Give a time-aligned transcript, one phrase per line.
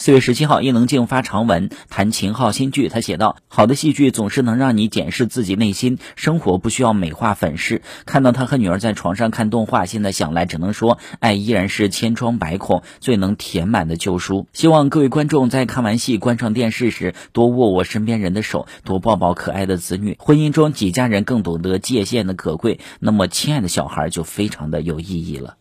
[0.00, 7.82] 四月十七号，伊能静发长文谈秦昊新剧，他写道：“好的戏剧总是能让你检视自己内心，生活不需要美化粉饰。
[8.06, 14.46] 看到他和女儿在床上看动画，现在想来只能说，爱依然是千疮百孔最能填满的旧书。
[14.54, 20.16] 希望各位观众在看完戏、关上电视时，多握握身边人的手，多抱抱可爱的子女。
[20.18, 25.56] 婚姻中几家人更懂得界限的可贵，那么亲爱的小孩就非常的有意义了。”